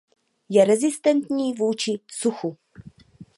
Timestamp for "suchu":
2.11-2.57